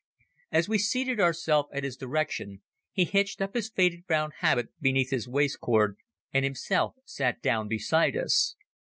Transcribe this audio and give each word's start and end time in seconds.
As 0.51 0.67
we 0.67 0.79
seated 0.79 1.19
ourselves 1.19 1.69
at 1.71 1.83
his 1.83 1.95
direction, 1.95 2.63
he 2.91 3.03
hitched 3.05 3.39
up 3.39 3.53
his 3.53 3.69
faded 3.69 4.07
brown 4.07 4.31
habit 4.39 4.69
beneath 4.81 5.11
his 5.11 5.27
waist 5.27 5.59
cord 5.59 5.95
and 6.33 6.43
himself 6.43 6.95
sat 7.05 7.39
down 7.39 7.67
beside 7.67 8.17
us. 8.17 8.55